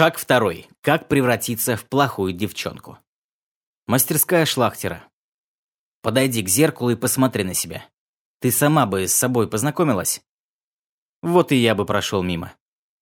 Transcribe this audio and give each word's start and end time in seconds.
Шаг 0.00 0.16
второй. 0.16 0.66
Как 0.80 1.08
превратиться 1.08 1.76
в 1.76 1.84
плохую 1.84 2.32
девчонку. 2.32 2.96
Мастерская 3.86 4.46
шлахтера. 4.46 5.04
Подойди 6.00 6.42
к 6.42 6.48
зеркалу 6.48 6.92
и 6.92 6.96
посмотри 6.96 7.44
на 7.44 7.52
себя. 7.52 7.84
Ты 8.40 8.50
сама 8.50 8.86
бы 8.86 9.06
с 9.06 9.12
собой 9.12 9.46
познакомилась? 9.46 10.22
Вот 11.20 11.52
и 11.52 11.56
я 11.56 11.74
бы 11.74 11.84
прошел 11.84 12.22
мимо. 12.22 12.54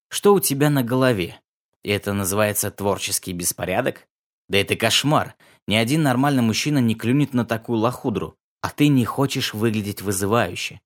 Что 0.09 0.35
у 0.35 0.41
тебя 0.41 0.71
на 0.71 0.83
голове? 0.83 1.41
Это 1.85 2.15
называется 2.15 2.73
творческий 2.73 3.33
беспорядок? 3.33 4.09
Да 4.49 4.59
это 4.59 4.75
кошмар. 4.75 5.37
Ни 5.69 5.77
один 5.77 6.03
нормальный 6.03 6.43
мужчина 6.43 6.79
не 6.79 6.97
клюнет 6.97 7.33
на 7.33 7.45
такую 7.45 7.79
лохудру, 7.79 8.37
а 8.61 8.71
ты 8.71 8.89
не 8.89 9.05
хочешь 9.05 9.55
выглядеть 9.55 10.03
вызывающе. 10.03 10.81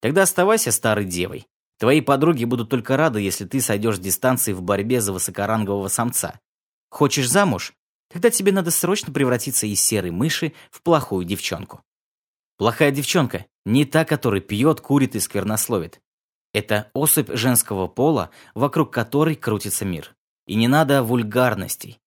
Тогда 0.00 0.22
оставайся 0.22 0.72
старой 0.72 1.04
девой. 1.04 1.46
Твои 1.78 2.00
подруги 2.00 2.44
будут 2.44 2.70
только 2.70 2.96
рады, 2.96 3.20
если 3.20 3.44
ты 3.44 3.60
сойдешь 3.60 3.96
с 3.96 4.00
дистанции 4.00 4.52
в 4.52 4.62
борьбе 4.62 5.00
за 5.00 5.12
высокорангового 5.12 5.88
самца. 5.88 6.40
Хочешь 6.90 7.28
замуж? 7.28 7.74
Тогда 8.10 8.30
тебе 8.30 8.52
надо 8.52 8.70
срочно 8.70 9.12
превратиться 9.12 9.66
из 9.66 9.80
серой 9.80 10.10
мыши 10.10 10.52
в 10.70 10.82
плохую 10.82 11.24
девчонку. 11.24 11.82
Плохая 12.56 12.90
девчонка 12.90 13.46
не 13.66 13.84
та, 13.84 14.04
которая 14.04 14.40
пьет, 14.40 14.80
курит 14.80 15.14
и 15.16 15.20
сквернословит. 15.20 16.00
Это 16.54 16.90
особь 16.94 17.34
женского 17.34 17.86
пола, 17.86 18.30
вокруг 18.54 18.92
которой 18.92 19.34
крутится 19.34 19.84
мир. 19.84 20.14
И 20.46 20.54
не 20.54 20.68
надо 20.68 21.02
вульгарностей. 21.02 21.98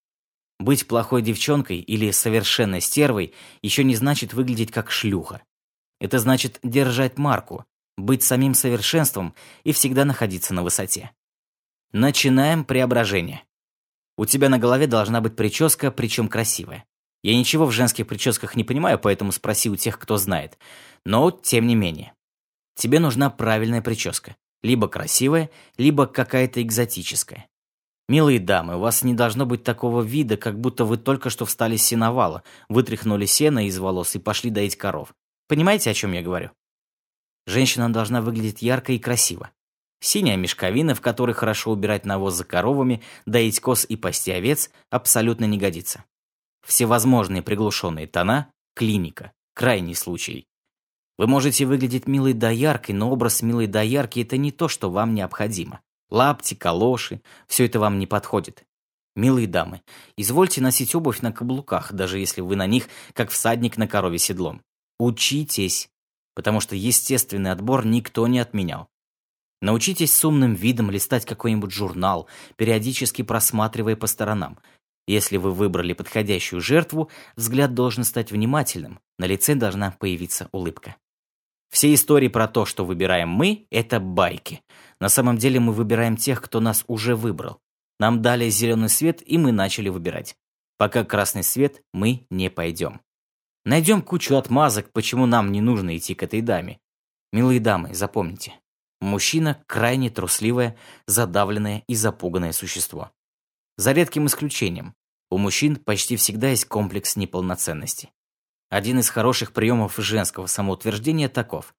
Быть 0.57 0.87
плохой 0.87 1.21
девчонкой 1.21 1.79
или 1.79 2.09
совершенной 2.11 2.81
стервой 2.81 3.33
еще 3.61 3.83
не 3.83 3.95
значит 3.95 4.33
выглядеть 4.33 4.71
как 4.71 4.89
шлюха. 4.89 5.43
Это 5.99 6.17
значит 6.17 6.59
держать 6.63 7.17
марку, 7.17 7.65
быть 8.05 8.23
самим 8.23 8.53
совершенством 8.53 9.33
и 9.63 9.71
всегда 9.71 10.05
находиться 10.05 10.53
на 10.53 10.63
высоте. 10.63 11.11
Начинаем 11.91 12.63
преображение. 12.63 13.43
У 14.17 14.25
тебя 14.25 14.49
на 14.49 14.57
голове 14.57 14.85
должна 14.87 15.21
быть 15.21 15.35
прическа, 15.35 15.91
причем 15.91 16.27
красивая. 16.27 16.85
Я 17.23 17.37
ничего 17.37 17.65
в 17.65 17.71
женских 17.71 18.07
прическах 18.07 18.55
не 18.55 18.63
понимаю, 18.63 18.99
поэтому 18.99 19.31
спроси 19.31 19.69
у 19.69 19.75
тех, 19.75 19.99
кто 19.99 20.17
знает. 20.17 20.57
Но, 21.05 21.31
тем 21.31 21.67
не 21.67 21.75
менее. 21.75 22.13
Тебе 22.75 22.99
нужна 22.99 23.29
правильная 23.29 23.81
прическа. 23.81 24.35
Либо 24.61 24.87
красивая, 24.87 25.49
либо 25.77 26.05
какая-то 26.05 26.61
экзотическая. 26.61 27.47
Милые 28.07 28.39
дамы, 28.39 28.75
у 28.75 28.79
вас 28.79 29.03
не 29.03 29.13
должно 29.13 29.45
быть 29.45 29.63
такого 29.63 30.01
вида, 30.01 30.35
как 30.35 30.59
будто 30.59 30.83
вы 30.83 30.97
только 30.97 31.29
что 31.29 31.45
встали 31.45 31.75
с 31.77 31.83
сеновала, 31.83 32.43
вытряхнули 32.67 33.25
сено 33.25 33.67
из 33.67 33.77
волос 33.77 34.15
и 34.15 34.19
пошли 34.19 34.49
доить 34.49 34.75
коров. 34.75 35.13
Понимаете, 35.47 35.91
о 35.91 35.93
чем 35.93 36.13
я 36.13 36.21
говорю? 36.21 36.51
Женщина 37.49 37.91
должна 37.91 38.21
выглядеть 38.21 38.61
ярко 38.61 38.91
и 38.91 38.99
красиво. 38.99 39.49
Синяя 40.01 40.37
мешковина, 40.37 40.93
в 40.93 41.01
которой 41.01 41.33
хорошо 41.33 41.71
убирать 41.71 42.05
навоз 42.05 42.35
за 42.35 42.43
коровами, 42.43 43.01
доить 43.25 43.59
коз 43.59 43.87
и 43.89 43.95
пасти 43.95 44.29
овец, 44.29 44.69
абсолютно 44.91 45.45
не 45.45 45.57
годится. 45.57 46.05
Всевозможные 46.63 47.41
приглушенные 47.41 48.05
тона– 48.05 48.51
клиника, 48.75 49.31
крайний 49.55 49.95
случай. 49.95 50.45
Вы 51.17 51.25
можете 51.25 51.65
выглядеть 51.65 52.05
милой 52.05 52.33
дояркой, 52.33 52.93
но 52.93 53.09
образ 53.09 53.41
милой 53.41 53.65
доярки– 53.65 54.19
это 54.21 54.37
не 54.37 54.51
то, 54.51 54.67
что 54.67 54.91
вам 54.91 55.15
необходимо. 55.15 55.81
Лапти, 56.11 56.53
калоши– 56.53 57.19
все 57.47 57.65
это 57.65 57.79
вам 57.79 57.97
не 57.97 58.05
подходит. 58.05 58.63
Милые 59.15 59.47
дамы, 59.47 59.81
извольте 60.17 60.61
носить 60.61 60.93
обувь 60.93 61.21
на 61.21 61.31
каблуках, 61.31 61.93
даже 61.93 62.19
если 62.19 62.41
вы 62.41 62.55
на 62.55 62.67
них, 62.67 62.89
как 63.13 63.31
всадник 63.31 63.75
на 63.77 63.87
корове 63.87 64.19
седлом. 64.19 64.61
Учитесь, 64.99 65.89
потому 66.39 66.61
что 66.61 66.73
естественный 66.73 67.51
отбор 67.51 67.85
никто 67.85 68.25
не 68.25 68.39
отменял. 68.39 68.87
Научитесь 69.61 70.13
с 70.13 70.23
умным 70.23 70.53
видом 70.53 70.89
листать 70.89 71.25
какой-нибудь 71.25 71.73
журнал, 71.73 72.29
периодически 72.55 73.23
просматривая 73.23 73.97
по 73.97 74.07
сторонам. 74.07 74.57
Если 75.05 75.35
вы 75.35 75.51
выбрали 75.51 75.91
подходящую 75.91 76.61
жертву, 76.61 77.09
взгляд 77.35 77.73
должен 77.73 78.05
стать 78.05 78.31
внимательным, 78.31 79.01
на 79.17 79.25
лице 79.25 79.53
должна 79.53 79.91
появиться 79.91 80.47
улыбка. 80.53 80.95
Все 81.69 81.93
истории 81.93 82.29
про 82.29 82.47
то, 82.47 82.63
что 82.63 82.85
выбираем 82.85 83.27
мы, 83.27 83.67
это 83.69 83.99
байки. 83.99 84.61
На 85.01 85.09
самом 85.09 85.37
деле 85.37 85.59
мы 85.59 85.73
выбираем 85.73 86.15
тех, 86.15 86.41
кто 86.41 86.61
нас 86.61 86.85
уже 86.87 87.17
выбрал. 87.17 87.59
Нам 87.99 88.21
дали 88.21 88.49
зеленый 88.49 88.87
свет, 88.87 89.21
и 89.25 89.37
мы 89.37 89.51
начали 89.51 89.89
выбирать. 89.89 90.37
Пока 90.77 91.03
красный 91.03 91.43
свет, 91.43 91.83
мы 91.93 92.25
не 92.29 92.49
пойдем. 92.49 93.01
Найдем 93.65 94.01
кучу 94.01 94.35
отмазок, 94.35 94.91
почему 94.91 95.25
нам 95.25 95.51
не 95.51 95.61
нужно 95.61 95.97
идти 95.97 96.15
к 96.15 96.23
этой 96.23 96.41
даме. 96.41 96.79
Милые 97.31 97.59
дамы, 97.59 97.93
запомните. 97.93 98.53
Мужчина– 99.01 99.63
крайне 99.67 100.09
трусливое, 100.09 100.77
задавленное 101.07 101.83
и 101.87 101.95
запуганное 101.95 102.51
существо. 102.51 103.11
За 103.77 103.91
редким 103.91 104.25
исключением, 104.27 104.95
у 105.29 105.37
мужчин 105.37 105.75
почти 105.77 106.15
всегда 106.15 106.49
есть 106.49 106.65
комплекс 106.65 107.15
неполноценности. 107.15 108.11
Один 108.69 108.99
из 108.99 109.09
хороших 109.09 109.53
приемов 109.53 109.95
женского 109.97 110.47
самоутверждения 110.47 111.29
таков. 111.29 111.75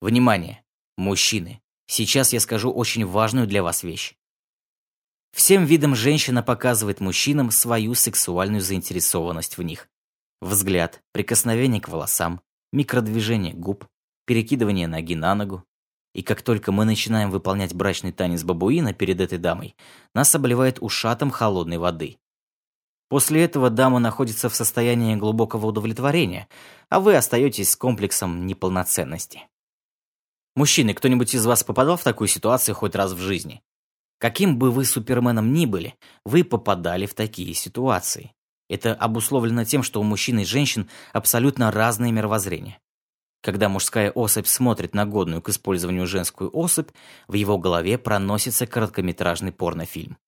Внимание, 0.00 0.62
мужчины, 0.96 1.60
сейчас 1.86 2.32
я 2.32 2.40
скажу 2.40 2.70
очень 2.70 3.06
важную 3.06 3.46
для 3.46 3.62
вас 3.62 3.82
вещь. 3.82 4.14
Всем 5.32 5.64
видам 5.64 5.94
женщина 5.94 6.42
показывает 6.42 7.00
мужчинам 7.00 7.50
свою 7.50 7.94
сексуальную 7.94 8.60
заинтересованность 8.60 9.58
в 9.58 9.62
них. 9.62 9.88
Взгляд, 10.40 11.02
прикосновение 11.12 11.80
к 11.80 11.88
волосам, 11.88 12.40
микродвижение 12.72 13.54
губ, 13.54 13.86
перекидывание 14.24 14.86
ноги 14.86 15.16
на 15.16 15.34
ногу. 15.34 15.64
И 16.14 16.22
как 16.22 16.42
только 16.42 16.70
мы 16.70 16.84
начинаем 16.84 17.30
выполнять 17.30 17.74
брачный 17.74 18.12
танец 18.12 18.44
бабуина 18.44 18.92
перед 18.92 19.20
этой 19.20 19.38
дамой, 19.38 19.76
нас 20.14 20.34
обливает 20.34 20.78
ушатом 20.80 21.30
холодной 21.30 21.78
воды. 21.78 22.18
После 23.08 23.42
этого 23.42 23.70
дама 23.70 23.98
находится 23.98 24.48
в 24.48 24.54
состоянии 24.54 25.16
глубокого 25.16 25.66
удовлетворения, 25.66 26.48
а 26.88 27.00
вы 27.00 27.16
остаетесь 27.16 27.72
с 27.72 27.76
комплексом 27.76 28.46
неполноценности. 28.46 29.48
Мужчины, 30.54 30.92
кто-нибудь 30.92 31.34
из 31.34 31.46
вас 31.46 31.64
попадал 31.64 31.96
в 31.96 32.04
такую 32.04 32.28
ситуацию 32.28 32.74
хоть 32.74 32.94
раз 32.94 33.12
в 33.12 33.18
жизни? 33.18 33.62
Каким 34.18 34.58
бы 34.58 34.70
вы 34.70 34.84
суперменом 34.84 35.52
ни 35.52 35.66
были, 35.66 35.94
вы 36.24 36.44
попадали 36.44 37.06
в 37.06 37.14
такие 37.14 37.54
ситуации. 37.54 38.34
Это 38.68 38.94
обусловлено 38.94 39.64
тем, 39.64 39.82
что 39.82 40.00
у 40.00 40.04
мужчин 40.04 40.40
и 40.40 40.44
женщин 40.44 40.88
абсолютно 41.12 41.70
разные 41.70 42.12
мировоззрения. 42.12 42.78
Когда 43.42 43.68
мужская 43.68 44.10
особь 44.10 44.46
смотрит 44.46 44.94
на 44.94 45.06
годную 45.06 45.40
к 45.40 45.48
использованию 45.48 46.06
женскую 46.06 46.50
особь, 46.52 46.90
в 47.28 47.34
его 47.34 47.56
голове 47.56 47.96
проносится 47.96 48.66
короткометражный 48.66 49.52
порнофильм. 49.52 50.18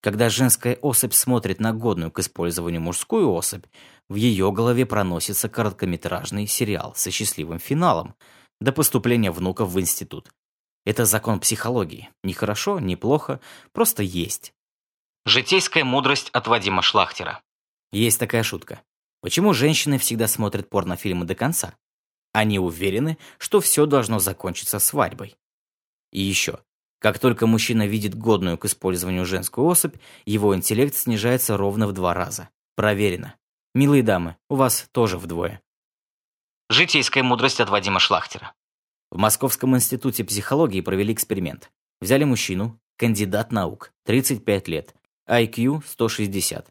Когда 0.00 0.30
женская 0.30 0.76
особь 0.76 1.12
смотрит 1.12 1.58
на 1.60 1.72
годную 1.72 2.12
к 2.12 2.20
использованию 2.20 2.80
мужскую 2.80 3.30
особь, 3.32 3.64
в 4.08 4.14
ее 4.14 4.52
голове 4.52 4.86
проносится 4.86 5.48
короткометражный 5.48 6.46
сериал 6.46 6.94
со 6.94 7.10
счастливым 7.10 7.58
финалом 7.58 8.14
до 8.60 8.72
поступления 8.72 9.32
внуков 9.32 9.70
в 9.70 9.80
институт. 9.80 10.30
Это 10.86 11.04
закон 11.04 11.40
психологии. 11.40 12.08
Не 12.22 12.32
хорошо, 12.32 12.78
не 12.78 12.94
плохо, 12.94 13.40
просто 13.72 14.04
есть. 14.04 14.54
Житейская 15.26 15.84
мудрость 15.84 16.30
от 16.30 16.46
Вадима 16.46 16.80
Шлахтера. 16.80 17.42
Есть 17.92 18.18
такая 18.18 18.42
шутка. 18.42 18.82
Почему 19.20 19.52
женщины 19.52 19.98
всегда 19.98 20.28
смотрят 20.28 20.68
порнофильмы 20.68 21.24
до 21.24 21.34
конца? 21.34 21.74
Они 22.32 22.58
уверены, 22.58 23.18
что 23.38 23.60
все 23.60 23.86
должно 23.86 24.18
закончиться 24.18 24.78
свадьбой. 24.78 25.36
И 26.12 26.20
еще. 26.20 26.60
Как 27.00 27.18
только 27.18 27.46
мужчина 27.46 27.86
видит 27.86 28.16
годную 28.16 28.58
к 28.58 28.64
использованию 28.64 29.24
женскую 29.24 29.66
особь, 29.66 29.96
его 30.24 30.54
интеллект 30.54 30.94
снижается 30.94 31.56
ровно 31.56 31.86
в 31.86 31.92
два 31.92 32.12
раза. 32.12 32.50
Проверено. 32.74 33.34
Милые 33.74 34.02
дамы, 34.02 34.36
у 34.48 34.56
вас 34.56 34.88
тоже 34.92 35.18
вдвое. 35.18 35.62
Житейская 36.68 37.22
мудрость 37.22 37.60
от 37.60 37.70
Вадима 37.70 38.00
Шлахтера. 38.00 38.54
В 39.10 39.16
Московском 39.16 39.74
институте 39.76 40.24
психологии 40.24 40.80
провели 40.80 41.12
эксперимент. 41.12 41.70
Взяли 42.00 42.24
мужчину, 42.24 42.78
кандидат 42.96 43.52
наук, 43.52 43.92
35 44.04 44.68
лет, 44.68 44.94
IQ 45.28 45.82
160. 45.86 46.68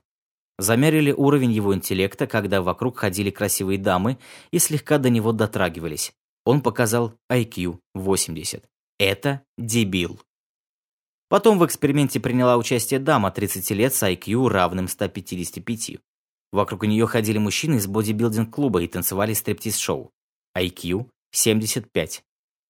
Замерили 0.59 1.12
уровень 1.12 1.51
его 1.51 1.75
интеллекта, 1.75 2.25
когда 2.25 2.62
вокруг 2.62 2.98
ходили 2.98 3.30
красивые 3.30 3.77
дамы 3.77 4.18
и 4.51 4.59
слегка 4.59 4.98
до 4.98 5.09
него 5.09 5.31
дотрагивались. 5.31 6.13
Он 6.45 6.62
показал 6.62 7.13
IQ 7.31 7.80
80. 7.94 8.63
Это 9.00 9.44
дебил. 9.57 10.19
Потом 11.30 11.59
в 11.59 11.65
эксперименте 11.65 12.19
приняла 12.19 12.57
участие 12.57 13.00
дама 13.00 13.31
30 13.31 13.69
лет 13.71 13.94
с 13.94 14.01
IQ 14.01 14.48
равным 14.48 14.88
155. 14.88 15.98
Вокруг 16.51 16.86
нее 16.88 17.06
ходили 17.06 17.38
мужчины 17.38 17.75
из 17.75 17.88
бодибилдинг-клуба 17.88 18.81
и 18.81 18.88
танцевали 18.88 19.33
стриптиз-шоу. 19.33 20.12
IQ 20.57 21.09
75. 21.31 22.24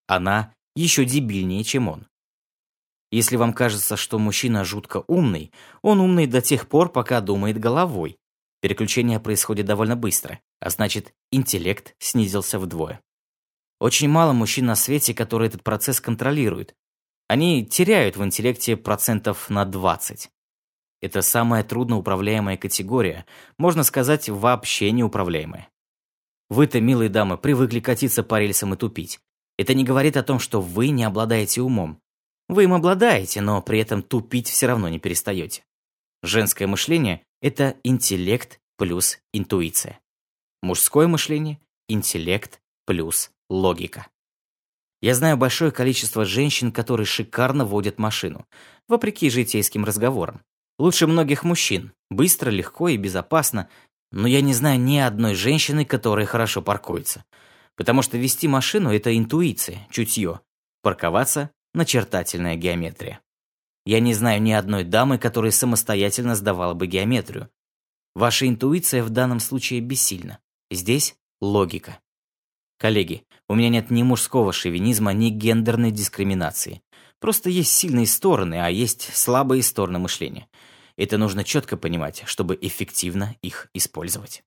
Она 0.07 0.53
еще 0.75 1.05
дебильнее, 1.05 1.63
чем 1.63 1.87
он. 1.87 2.07
Если 3.11 3.37
вам 3.37 3.53
кажется, 3.53 3.95
что 3.95 4.19
мужчина 4.19 4.65
жутко 4.65 5.03
умный, 5.07 5.51
он 5.81 5.99
умный 5.99 6.27
до 6.27 6.41
тех 6.41 6.67
пор, 6.67 6.91
пока 6.91 7.21
думает 7.21 7.59
головой. 7.59 8.17
Переключение 8.61 9.19
происходит 9.19 9.65
довольно 9.65 9.95
быстро, 9.95 10.39
а 10.59 10.69
значит, 10.69 11.13
интеллект 11.31 11.95
снизился 11.99 12.59
вдвое. 12.59 13.01
Очень 13.79 14.09
мало 14.09 14.33
мужчин 14.33 14.65
на 14.65 14.75
свете, 14.75 15.13
которые 15.13 15.49
этот 15.49 15.63
процесс 15.63 16.01
контролируют. 16.01 16.73
Они 17.27 17.65
теряют 17.65 18.17
в 18.17 18.23
интеллекте 18.23 18.75
процентов 18.75 19.49
на 19.49 19.63
20. 19.65 20.29
Это 21.01 21.21
самая 21.21 21.63
трудноуправляемая 21.63 22.57
категория, 22.57 23.25
можно 23.57 23.83
сказать, 23.83 24.29
вообще 24.29 24.91
неуправляемая. 24.91 25.69
Вы-то, 26.49 26.81
милые 26.81 27.09
дамы, 27.09 27.37
привыкли 27.37 27.79
катиться 27.79 28.23
по 28.23 28.39
рельсам 28.39 28.73
и 28.73 28.77
тупить. 28.77 29.19
Это 29.57 29.73
не 29.73 29.83
говорит 29.83 30.17
о 30.17 30.23
том, 30.23 30.39
что 30.39 30.59
вы 30.59 30.89
не 30.89 31.03
обладаете 31.03 31.61
умом. 31.61 32.01
Вы 32.49 32.63
им 32.63 32.73
обладаете, 32.73 33.41
но 33.41 33.61
при 33.61 33.79
этом 33.79 34.01
тупить 34.01 34.47
все 34.47 34.67
равно 34.67 34.87
не 34.89 34.99
перестаете. 34.99 35.63
Женское 36.23 36.67
мышление– 36.67 37.23
это 37.41 37.75
интеллект 37.83 38.59
плюс 38.77 39.19
интуиция. 39.33 39.99
Мужское 40.61 41.07
мышление– 41.07 41.59
интеллект 41.89 42.61
плюс 42.85 43.31
логика. 43.49 44.07
Я 45.01 45.13
знаю 45.13 45.37
большое 45.37 45.71
количество 45.71 46.25
женщин, 46.25 46.71
которые 46.71 47.05
шикарно 47.05 47.65
водят 47.65 47.99
машину, 47.99 48.47
вопреки 48.87 49.29
житейским 49.29 49.85
разговорам. 49.85 50.41
Лучше 50.79 51.05
многих 51.05 51.43
мужчин, 51.43 51.91
быстро, 52.09 52.49
легко 52.49 52.89
и 52.89 52.97
безопасно, 52.97 53.69
но 54.11 54.27
я 54.27 54.41
не 54.41 54.53
знаю 54.53 54.79
ни 54.79 54.97
одной 54.97 55.35
женщины, 55.35 55.85
которая 55.85 56.25
хорошо 56.25 56.61
паркуется. 56.61 57.25
Потому 57.75 58.01
что 58.01 58.17
вести 58.17 58.47
машину– 58.47 58.91
это 58.91 59.15
интуиция, 59.15 59.87
чутье. 59.91 60.41
Парковаться– 60.81 61.51
начертательная 61.73 62.55
геометрия. 62.55 63.21
Я 63.85 63.99
не 63.99 64.13
знаю 64.13 64.41
ни 64.41 64.51
одной 64.51 64.83
дамы, 64.83 65.17
которая 65.17 65.51
самостоятельно 65.51 66.35
сдавала 66.35 66.73
бы 66.73 66.87
геометрию. 66.87 67.49
Ваша 68.15 68.47
интуиция 68.47 69.03
в 69.03 69.09
данном 69.09 69.39
случае 69.39 69.79
бессильна. 69.79 70.39
Здесь 70.69 71.15
логика. 71.39 71.99
Коллеги, 72.79 73.25
у 73.47 73.55
меня 73.55 73.69
нет 73.69 73.89
ни 73.89 74.03
мужского 74.03 74.51
шовинизма, 74.51 75.13
ни 75.13 75.29
гендерной 75.29 75.91
дискриминации. 75.91 76.81
Просто 77.19 77.49
есть 77.49 77.71
сильные 77.71 78.05
стороны, 78.05 78.55
а 78.55 78.69
есть 78.69 79.15
слабые 79.15 79.63
стороны 79.63 79.99
мышления. 79.99 80.47
Это 80.97 81.17
нужно 81.17 81.43
четко 81.43 81.77
понимать, 81.77 82.23
чтобы 82.25 82.57
эффективно 82.59 83.35
их 83.41 83.69
использовать. 83.73 84.43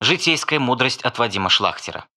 Житейская 0.00 0.58
мудрость 0.58 1.02
от 1.02 1.18
Вадима 1.18 1.50
Шлахтера. 1.50 2.08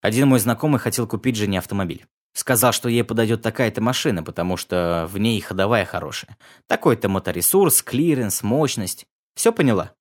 Один 0.00 0.28
мой 0.28 0.38
знакомый 0.38 0.80
хотел 0.80 1.06
купить 1.06 1.36
жене 1.36 1.58
автомобиль. 1.58 2.06
Сказал, 2.32 2.72
что 2.72 2.88
ей 2.88 3.02
подойдет 3.02 3.42
такая-то 3.42 3.80
машина, 3.80 4.22
потому 4.22 4.56
что 4.56 5.08
в 5.10 5.18
ней 5.18 5.40
ходовая 5.40 5.84
хорошая. 5.84 6.36
Такой-то 6.66 7.08
моторесурс, 7.08 7.82
клиренс, 7.82 8.42
мощность. 8.42 9.06
Все 9.34 9.52
поняла? 9.52 9.94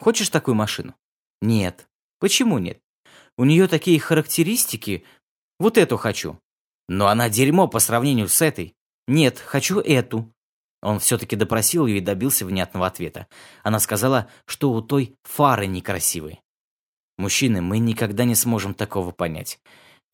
Хочешь 0.00 0.28
такую 0.28 0.54
машину? 0.56 0.94
Нет. 1.40 1.88
Почему 2.18 2.58
нет? 2.58 2.80
У 3.38 3.44
нее 3.44 3.68
такие 3.68 4.00
характеристики. 4.00 5.04
Вот 5.58 5.78
эту 5.78 5.96
хочу. 5.96 6.38
Но 6.88 7.08
она 7.08 7.28
дерьмо 7.28 7.68
по 7.68 7.78
сравнению 7.78 8.28
с 8.28 8.42
этой. 8.42 8.74
Нет, 9.06 9.38
хочу 9.38 9.80
эту. 9.80 10.32
Он 10.82 10.98
все-таки 10.98 11.36
допросил 11.36 11.86
ее 11.86 11.98
и 11.98 12.02
добился 12.02 12.44
внятного 12.44 12.86
ответа. 12.86 13.26
Она 13.62 13.80
сказала, 13.80 14.28
что 14.44 14.72
у 14.72 14.82
той 14.82 15.16
фары 15.24 15.66
некрасивые. 15.66 16.40
Мужчины, 17.18 17.62
мы 17.62 17.78
никогда 17.78 18.24
не 18.24 18.34
сможем 18.34 18.74
такого 18.74 19.10
понять. 19.10 19.58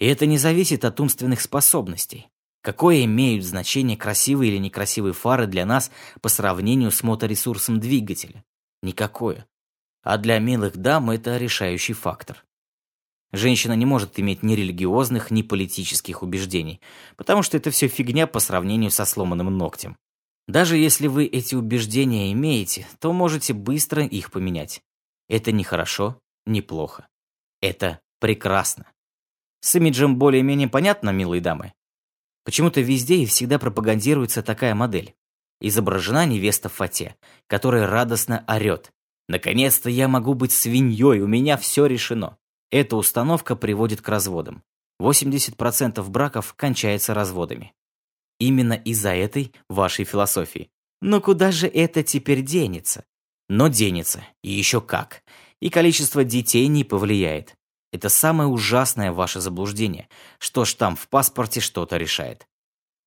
И 0.03 0.07
это 0.07 0.27
не 0.27 0.37
зависит 0.37 0.85
от 0.85 0.99
умственных 0.99 1.41
способностей. 1.41 2.27
Какое 2.61 3.05
имеют 3.05 3.45
значение 3.45 3.97
красивые 3.97 4.51
или 4.51 4.59
некрасивые 4.59 5.13
фары 5.13 5.47
для 5.47 5.65
нас 5.65 5.93
по 6.21 6.29
сравнению 6.29 6.91
с 6.91 7.05
моторесурсом 7.05 7.79
двигателя? 7.79 8.43
Никакое. 8.83 9.47
А 10.03 10.19
для 10.19 10.41
милых 10.41 10.77
дам 10.77 11.11
это 11.11 11.37
решающий 11.37 11.93
фактор. 11.93 12.45
Женщина 13.31 13.75
не 13.75 13.87
может 13.87 14.19
иметь 14.19 14.43
ни 14.43 14.57
религиозных, 14.57 15.31
ни 15.31 15.43
политических 15.43 16.25
убеждений, 16.25 16.81
потому 17.17 17.45
что 17.45 17.57
это 17.57 17.71
все 17.71 17.87
фигня 17.87 18.27
по 18.27 18.41
сравнению 18.41 18.91
со 18.91 19.05
сломанным 19.05 19.57
ногтем. 19.57 19.97
Даже 20.49 20.77
если 20.77 21.07
вы 21.07 21.27
эти 21.27 21.55
убеждения 21.55 22.33
имеете, 22.33 22.89
то 22.99 23.13
можете 23.13 23.53
быстро 23.53 24.05
их 24.05 24.33
поменять. 24.33 24.83
Это 25.29 25.53
не 25.53 25.63
хорошо, 25.63 26.19
не 26.45 26.61
плохо. 26.61 27.07
Это 27.61 28.01
прекрасно. 28.19 28.87
С 29.63 29.77
имиджем 29.77 30.17
более-менее 30.17 30.69
понятно, 30.69 31.11
милые 31.11 31.41
дамы? 31.41 31.73
Почему-то 32.45 32.81
везде 32.81 33.19
и 33.19 33.27
всегда 33.27 33.61
пропагандируется 33.61 34.43
такая 34.43 34.75
модель. 34.75 35.15
Изображена 35.61 36.27
невеста 36.27 36.69
в 36.69 36.73
фате, 36.73 37.15
которая 37.47 37.87
радостно 37.87 38.45
орет. 38.49 38.93
«Наконец-то 39.29 39.89
я 39.89 40.09
могу 40.09 40.35
быть 40.35 40.51
свиньей, 40.51 41.21
у 41.21 41.29
меня 41.29 41.57
все 41.57 41.87
решено». 41.87 42.39
Эта 42.73 42.97
установка 42.97 43.55
приводит 43.55 44.01
к 44.01 44.09
разводам. 44.09 44.65
80% 45.01 46.03
браков 46.11 46.55
кончается 46.55 47.15
разводами. 47.15 47.73
Именно 48.41 48.73
из-за 48.73 49.11
этой 49.11 49.53
вашей 49.69 50.05
философии. 50.05 50.71
Но 51.01 51.21
куда 51.21 51.53
же 51.53 51.69
это 51.69 52.03
теперь 52.03 52.43
денется? 52.43 53.05
Но 53.49 53.69
денется, 53.69 54.25
и 54.43 54.51
еще 54.51 54.81
как. 54.81 55.23
И 55.61 55.71
количество 55.71 56.25
детей 56.25 56.67
не 56.67 56.83
повлияет. 56.83 57.55
Это 57.93 58.09
самое 58.09 58.49
ужасное 58.49 59.13
ваше 59.13 59.41
заблуждение, 59.41 60.09
что 60.39 60.65
штамп 60.65 60.99
в 60.99 61.09
паспорте 61.09 61.61
что-то 61.61 61.99
решает. 61.99 62.49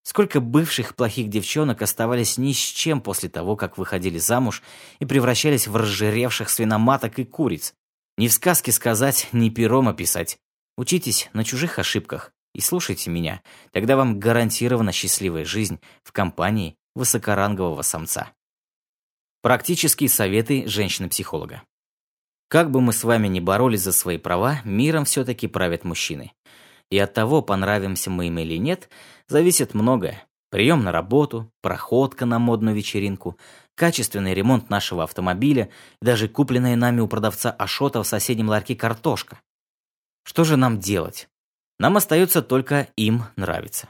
Сколько 0.04 0.40
бывших 0.40 0.96
плохих 0.96 1.30
девчонок 1.30 1.82
оставались 1.82 2.38
ни 2.38 2.54
с 2.54 2.58
чем 2.58 3.02
после 3.02 3.28
того, 3.28 3.56
как 3.56 3.80
выходили 3.80 4.20
замуж 4.20 4.62
и 5.00 5.06
превращались 5.06 5.68
в 5.68 5.76
разжиревших 5.76 6.52
свиноматок 6.52 7.18
и 7.18 7.26
куриц, 7.26 7.74
ни 8.16 8.28
в 8.28 8.34
сказке 8.34 8.72
сказать, 8.72 9.28
ни 9.32 9.50
пером 9.50 9.88
описать. 9.88 10.38
Учитесь 10.78 11.30
на 11.34 11.44
чужих 11.44 11.80
ошибках 11.80 12.32
и 12.54 12.62
слушайте 12.62 13.10
меня, 13.10 13.42
тогда 13.72 13.98
вам 13.98 14.20
гарантирована 14.20 14.92
счастливая 14.92 15.44
жизнь 15.44 15.80
в 16.04 16.12
компании 16.12 16.78
высокорангового 16.94 17.82
самца. 17.82 18.32
Практические 19.42 20.10
советы 20.10 20.68
женщины-психолога. 20.68 21.64
Как 22.48 22.70
бы 22.70 22.82
мы 22.82 22.94
с 22.94 23.04
вами 23.04 23.28
ни 23.28 23.40
боролись 23.40 23.82
за 23.82 23.92
свои 23.92 24.18
права, 24.18 24.62
миром 24.64 25.06
все-таки 25.06 25.48
правят 25.48 25.84
мужчины. 25.84 26.32
И 26.92 27.00
от 27.00 27.14
того, 27.14 27.42
понравимся 27.42 28.10
мы 28.10 28.28
им 28.28 28.38
или 28.38 28.58
нет, 28.58 28.90
зависит 29.28 29.74
многое. 29.74 30.24
Прием 30.52 30.84
на 30.84 30.92
работу, 30.92 31.52
проходка 31.62 32.26
на 32.26 32.38
модную 32.38 32.76
вечеринку, 32.76 33.38
качественный 33.76 34.34
ремонт 34.34 34.70
нашего 34.70 35.04
автомобиля 35.04 35.70
и 36.02 36.06
даже 36.06 36.28
купленная 36.28 36.76
нами 36.76 37.02
у 37.02 37.08
продавца 37.08 37.52
Ашота 37.52 38.04
в 38.04 38.08
соседнем 38.08 38.50
ларьке 38.50 38.76
картошка. 38.76 39.40
Что 40.24 40.44
же 40.44 40.56
нам 40.56 40.80
делать? 40.80 41.28
Нам 41.80 41.98
остается 41.98 42.42
только 42.42 42.88
им 42.96 43.26
нравиться. 43.36 43.90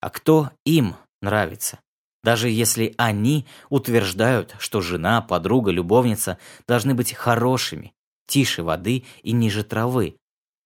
А 0.00 0.10
кто 0.10 0.50
им 0.64 0.94
нравится? 1.22 1.80
Даже 2.26 2.50
если 2.50 2.92
они 2.98 3.46
утверждают, 3.68 4.56
что 4.58 4.80
жена, 4.80 5.22
подруга, 5.22 5.70
любовница 5.70 6.38
должны 6.66 6.92
быть 6.92 7.12
хорошими, 7.12 7.94
тише 8.26 8.64
воды 8.64 9.04
и 9.22 9.30
ниже 9.30 9.62
травы. 9.62 10.16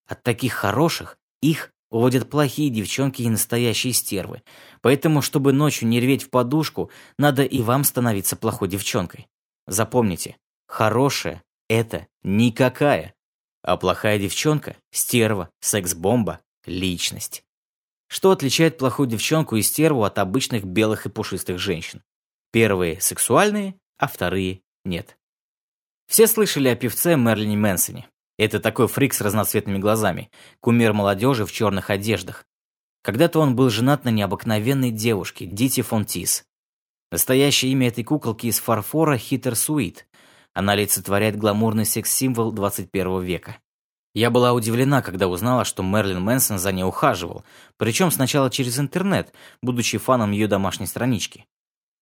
От 0.08 0.22
таких 0.22 0.54
хороших 0.54 1.18
их 1.42 1.70
Уводят 1.90 2.30
плохие 2.30 2.70
девчонки 2.70 3.22
и 3.22 3.28
настоящие 3.28 3.92
стервы. 3.92 4.42
Поэтому, 4.80 5.22
чтобы 5.22 5.52
ночью 5.52 5.88
не 5.88 5.98
рветь 5.98 6.22
в 6.22 6.30
подушку, 6.30 6.88
надо 7.18 7.42
и 7.42 7.60
вам 7.62 7.82
становиться 7.82 8.36
плохой 8.36 8.68
девчонкой. 8.68 9.26
Запомните, 9.66 10.36
хорошая– 10.68 11.42
это 11.68 12.06
никакая. 12.22 13.12
А 13.62 13.76
плохая 13.76 14.20
девчонка– 14.20 14.76
стерва, 14.92 15.50
секс-бомба, 15.60 16.38
личность. 16.64 17.42
Что 18.10 18.32
отличает 18.32 18.76
плохую 18.76 19.08
девчонку 19.08 19.54
и 19.54 19.62
стерву 19.62 20.02
от 20.02 20.18
обычных 20.18 20.64
белых 20.64 21.06
и 21.06 21.08
пушистых 21.08 21.60
женщин? 21.60 22.02
Первые– 22.50 23.00
сексуальные, 23.00 23.76
а 23.98 24.08
вторые– 24.08 24.62
нет. 24.84 25.16
Все 26.08 26.26
слышали 26.26 26.66
о 26.66 26.74
певце 26.74 27.14
Мерлине 27.14 27.56
Мэнсоне. 27.56 28.08
Это 28.36 28.58
такой 28.58 28.88
фрик 28.88 29.14
с 29.14 29.20
разноцветными 29.20 29.78
глазами, 29.78 30.28
кумир 30.58 30.92
молодежи 30.92 31.46
в 31.46 31.52
черных 31.52 31.88
одеждах. 31.88 32.46
Когда-то 33.02 33.38
он 33.38 33.54
был 33.54 33.70
женат 33.70 34.04
на 34.04 34.08
необыкновенной 34.08 34.90
девушке, 34.90 35.46
Дити 35.46 35.82
Фонтис. 35.82 36.44
Настоящее 37.12 37.70
имя 37.70 37.88
этой 37.88 38.02
куколки 38.02 38.48
из 38.48 38.58
фарфора 38.58 39.18
Хитер 39.18 39.54
Суит. 39.54 40.08
Она 40.52 40.72
олицетворяет 40.72 41.36
гламурный 41.36 41.84
секс-символ 41.84 42.50
21 42.50 43.22
века. 43.22 43.58
Я 44.14 44.30
была 44.30 44.52
удивлена, 44.52 45.02
когда 45.02 45.28
узнала, 45.28 45.64
что 45.64 45.82
Мерлин 45.82 46.20
Мэнсон 46.20 46.58
за 46.58 46.72
ней 46.72 46.82
ухаживал, 46.82 47.44
причем 47.76 48.10
сначала 48.10 48.50
через 48.50 48.78
интернет, 48.78 49.32
будучи 49.62 49.98
фаном 49.98 50.32
ее 50.32 50.48
домашней 50.48 50.86
странички. 50.86 51.46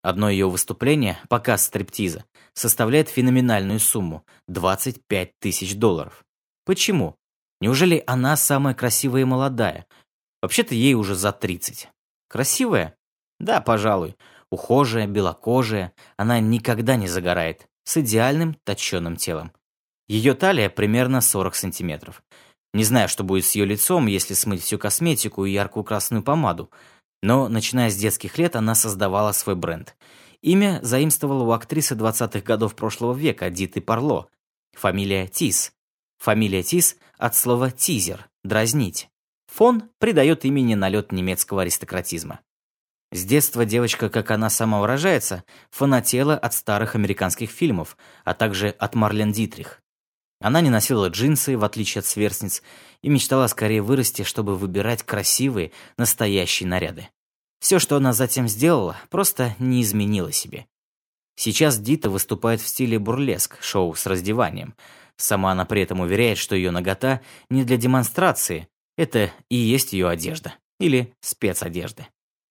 Одно 0.02 0.30
ее 0.30 0.48
выступление, 0.48 1.18
показ 1.28 1.66
стриптиза, 1.66 2.24
составляет 2.54 3.08
феноменальную 3.08 3.80
сумму– 3.80 4.24
25 4.48 5.38
тысяч 5.38 5.74
долларов. 5.74 6.24
Почему? 6.64 7.16
Неужели 7.60 8.04
она 8.06 8.36
самая 8.36 8.74
красивая 8.74 9.22
и 9.22 9.24
молодая? 9.24 9.86
Вообще-то 10.40 10.74
ей 10.74 10.94
уже 10.94 11.14
за 11.14 11.32
30. 11.32 11.88
Красивая? 12.28 12.96
Да, 13.40 13.60
пожалуй. 13.60 14.16
Ухожая, 14.50 15.06
белокожая. 15.06 15.92
Она 16.16 16.40
никогда 16.40 16.96
не 16.96 17.08
загорает. 17.08 17.66
С 17.84 17.96
идеальным 17.96 18.54
точенным 18.64 19.16
телом. 19.16 19.52
Ее 20.08 20.34
талия 20.34 20.70
примерно 20.70 21.20
40 21.20 21.54
сантиметров. 21.54 22.22
Не 22.72 22.84
знаю, 22.84 23.08
что 23.08 23.24
будет 23.24 23.44
с 23.44 23.54
ее 23.54 23.64
лицом, 23.64 24.06
если 24.06 24.34
смыть 24.34 24.62
всю 24.62 24.78
косметику 24.78 25.44
и 25.44 25.52
яркую 25.52 25.84
красную 25.84 26.22
помаду. 26.22 26.70
Но, 27.22 27.48
начиная 27.48 27.90
с 27.90 27.96
детских 27.96 28.38
лет, 28.38 28.56
она 28.56 28.74
создавала 28.74 29.32
свой 29.32 29.56
бренд. 29.56 29.96
Имя 30.40 30.78
заимствовало 30.82 31.42
у 31.42 31.52
актрисы 31.52 31.94
20-х 31.94 32.40
годов 32.40 32.74
прошлого 32.74 33.14
века 33.14 33.50
Диты 33.50 33.80
Парло. 33.80 34.28
Фамилия 34.74 35.26
Тис. 35.26 35.72
Фамилия 36.18 36.62
Тис 36.62 36.96
от 37.16 37.34
слова 37.34 37.70
«тизер»– 37.70 38.28
«дразнить». 38.44 39.08
Фон 39.48 39.90
придает 39.98 40.44
имени 40.44 40.74
налет 40.74 41.10
немецкого 41.10 41.62
аристократизма. 41.62 42.40
С 43.10 43.24
детства 43.24 43.64
девочка, 43.64 44.10
как 44.10 44.30
она 44.30 44.50
сама 44.50 44.80
выражается, 44.80 45.42
фанатела 45.70 46.36
от 46.36 46.52
старых 46.52 46.94
американских 46.94 47.50
фильмов, 47.50 47.96
а 48.24 48.34
также 48.34 48.68
от 48.68 48.94
Марлен 48.94 49.32
Дитрих. 49.32 49.82
Она 50.40 50.60
не 50.60 50.70
носила 50.70 51.08
джинсы, 51.08 51.56
в 51.56 51.64
отличие 51.64 52.00
от 52.00 52.06
сверстниц, 52.06 52.62
и 53.02 53.08
мечтала 53.08 53.46
скорее 53.48 53.82
вырасти, 53.82 54.22
чтобы 54.22 54.56
выбирать 54.56 55.02
красивые, 55.02 55.72
настоящие 55.96 56.68
наряды. 56.68 57.08
Все, 57.60 57.78
что 57.78 57.96
она 57.96 58.12
затем 58.12 58.46
сделала, 58.46 58.96
просто 59.10 59.56
не 59.58 59.82
изменила 59.82 60.30
себе. 60.30 60.66
Сейчас 61.34 61.78
Дита 61.78 62.10
выступает 62.10 62.60
в 62.60 62.68
стиле 62.68 62.98
бурлеск, 62.98 63.62
шоу 63.62 63.94
с 63.94 64.06
раздеванием. 64.06 64.74
Сама 65.16 65.52
она 65.52 65.64
при 65.64 65.82
этом 65.82 66.00
уверяет, 66.00 66.38
что 66.38 66.54
ее 66.54 66.70
нагота 66.70 67.20
не 67.50 67.64
для 67.64 67.76
демонстрации, 67.76 68.68
это 68.96 69.30
и 69.48 69.56
есть 69.56 69.92
ее 69.92 70.08
одежда. 70.08 70.54
Или 70.80 71.14
спецодежды. 71.20 72.06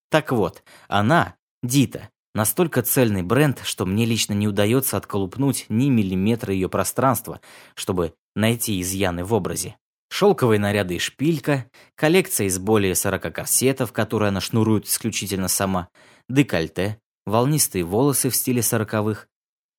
Так 0.10 0.32
вот, 0.32 0.64
она, 0.88 1.36
Дита, 1.64 2.10
настолько 2.38 2.84
цельный 2.84 3.24
бренд, 3.24 3.62
что 3.64 3.88
мне 3.88 4.06
лично 4.06 4.34
не 4.34 4.48
удается 4.48 4.96
отколупнуть 4.96 5.66
ни 5.70 5.90
миллиметра 5.90 6.54
ее 6.54 6.70
пространства, 6.70 7.42
чтобы 7.74 8.14
найти 8.36 8.80
изъяны 8.80 9.24
в 9.24 9.34
образе. 9.34 9.76
Шелковые 10.10 10.60
наряды 10.60 10.96
и 10.96 11.00
шпилька, 11.00 11.66
коллекция 11.96 12.46
из 12.46 12.60
более 12.60 12.94
40 12.94 13.34
корсетов, 13.34 13.92
которые 13.92 14.30
она 14.30 14.40
шнурует 14.40 14.86
исключительно 14.86 15.48
сама, 15.48 15.90
декольте, 16.30 17.00
волнистые 17.26 17.84
волосы 17.84 18.30
в 18.30 18.36
стиле 18.36 18.62
сороковых, 18.62 19.28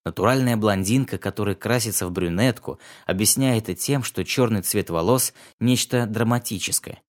Натуральная 0.05 0.57
блондинка, 0.57 1.19
которая 1.19 1.55
красится 1.55 2.07
в 2.07 2.13
брюнетку, 2.13 2.79
объясняет 3.05 3.65
это 3.65 3.75
тем, 3.75 4.03
что 4.03 4.25
черный 4.25 4.63
цвет 4.63 4.89
волос– 4.89 5.35
нечто 5.61 6.07
драматическое. 6.07 7.03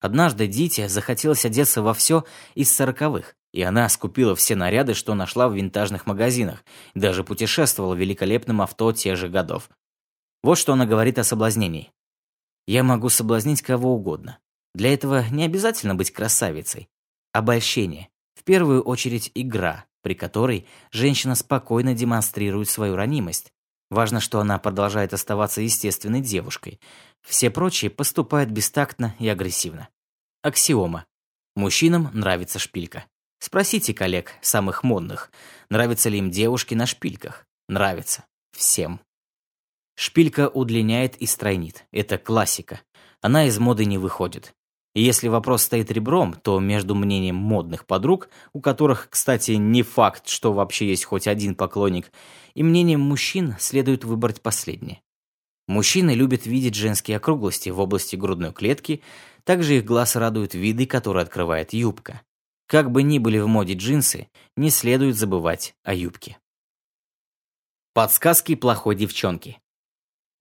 Однажды 0.00 0.48
Дите 0.48 0.88
захотелось 0.88 1.44
одеться 1.44 1.82
во 1.82 1.94
все 1.94 2.24
из 2.56 2.74
сороковых, 2.74 3.36
и 3.52 3.62
она 3.62 3.88
скупила 3.88 4.34
все 4.34 4.56
наряды, 4.56 4.94
что 4.94 5.14
нашла 5.14 5.48
в 5.48 5.54
винтажных 5.54 6.06
магазинах, 6.06 6.64
даже 6.94 7.22
путешествовала 7.22 7.94
в 7.94 7.98
великолепном 7.98 8.62
авто 8.62 8.92
тех 8.92 9.16
же 9.16 9.28
годов. 9.28 9.68
Вот 10.42 10.56
что 10.56 10.72
она 10.72 10.86
говорит 10.86 11.18
о 11.18 11.24
соблазнении. 11.24 11.92
«Я 12.66 12.82
могу 12.82 13.08
соблазнить 13.08 13.62
кого 13.62 13.94
угодно. 13.94 14.38
Для 14.74 14.92
этого 14.94 15.24
не 15.30 15.44
обязательно 15.44 15.94
быть 15.94 16.10
красавицей. 16.10 16.88
Обольщение. 17.32 18.08
В 18.34 18.44
первую 18.44 18.82
очередь 18.82 19.30
игра, 19.34 19.84
при 20.02 20.14
которой 20.14 20.66
женщина 20.90 21.34
спокойно 21.34 21.94
демонстрирует 21.94 22.68
свою 22.68 22.96
ранимость. 22.96 23.52
Важно, 23.90 24.20
что 24.20 24.40
она 24.40 24.58
продолжает 24.58 25.12
оставаться 25.12 25.60
естественной 25.60 26.22
девушкой. 26.22 26.80
Все 27.20 27.50
прочие 27.50 27.90
поступают 27.90 28.50
бестактно 28.50 29.14
и 29.18 29.28
агрессивно. 29.28 29.88
Аксиома. 30.42 31.04
Мужчинам 31.54 32.10
нравится 32.14 32.58
шпилька. 32.58 33.04
Спросите 33.42 33.92
коллег, 33.92 34.34
самых 34.40 34.84
модных, 34.84 35.32
нравятся 35.68 36.08
ли 36.08 36.18
им 36.18 36.30
девушки 36.30 36.74
на 36.74 36.86
шпильках. 36.86 37.44
Нравится. 37.68 38.24
Всем. 38.56 39.00
Шпилька 39.96 40.48
удлиняет 40.48 41.16
и 41.16 41.26
стройнит. 41.26 41.84
Это 41.90 42.18
классика. 42.18 42.82
Она 43.20 43.46
из 43.46 43.58
моды 43.58 43.84
не 43.84 43.98
выходит. 43.98 44.54
И 44.94 45.02
если 45.02 45.26
вопрос 45.26 45.64
стоит 45.64 45.90
ребром, 45.90 46.34
то 46.34 46.60
между 46.60 46.94
мнением 46.94 47.34
модных 47.34 47.84
подруг, 47.84 48.28
у 48.52 48.60
которых, 48.60 49.08
кстати, 49.10 49.50
не 49.52 49.82
факт, 49.82 50.28
что 50.28 50.52
вообще 50.52 50.86
есть 50.90 51.04
хоть 51.04 51.26
один 51.26 51.56
поклонник, 51.56 52.12
и 52.54 52.62
мнением 52.62 53.00
мужчин 53.00 53.56
следует 53.58 54.04
выбрать 54.04 54.40
последнее. 54.40 55.02
Мужчины 55.66 56.12
любят 56.12 56.46
видеть 56.46 56.76
женские 56.76 57.16
округлости 57.16 57.70
в 57.70 57.80
области 57.80 58.14
грудной 58.14 58.52
клетки, 58.52 59.02
также 59.42 59.78
их 59.78 59.84
глаз 59.84 60.14
радуют 60.14 60.54
виды, 60.54 60.86
которые 60.86 61.22
открывает 61.24 61.72
юбка. 61.72 62.22
Как 62.72 62.90
бы 62.90 63.02
ни 63.02 63.18
были 63.18 63.38
в 63.38 63.48
моде 63.48 63.74
джинсы, 63.74 64.30
не 64.56 64.70
следует 64.70 65.16
забывать 65.16 65.74
о 65.82 65.92
юбке. 65.92 66.38
Подсказки 67.92 68.54
плохой 68.54 68.96
девчонки. 68.96 69.60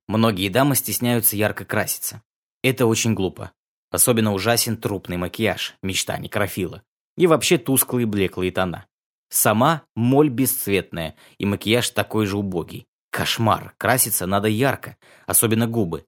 Многие 0.08 0.48
дамы 0.48 0.78
стесняются 0.78 1.36
ярко 1.36 1.66
краситься. 1.66 2.24
Это 2.64 2.86
очень 2.86 3.16
глупо. 3.16 3.52
Особенно 3.90 4.32
ужасен 4.32 4.78
трупный 4.78 5.18
макияж, 5.18 5.76
мечта 5.84 6.18
некрофила. 6.20 6.84
И 7.18 7.28
вообще 7.28 7.58
тусклые 7.58 8.06
блеклые 8.06 8.54
тона. 8.54 8.86
Сама 9.28 9.84
моль 9.98 10.30
бесцветная, 10.30 11.18
и 11.38 11.46
макияж 11.46 11.90
такой 11.90 12.28
же 12.28 12.38
убогий. 12.38 12.88
Кошмар, 13.10 13.76
краситься 13.78 14.26
надо 14.26 14.48
ярко, 14.48 14.96
особенно 15.28 15.68
губы. 15.68 16.06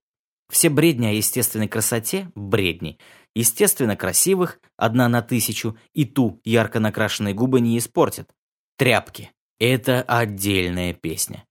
Все 0.49 0.69
бредни 0.69 1.07
о 1.07 1.11
естественной 1.11 1.67
красоте– 1.67 2.31
бредни. 2.35 2.97
Естественно 3.35 3.95
красивых– 3.95 4.59
одна 4.77 5.09
на 5.09 5.21
тысячу, 5.21 5.77
и 5.93 6.05
ту 6.05 6.39
ярко 6.43 6.79
накрашенные 6.79 7.33
губы 7.33 7.61
не 7.61 7.77
испортят. 7.77 8.29
Тряпки– 8.77 9.31
это 9.59 10.03
отдельная 10.03 10.93
песня. 10.93 11.45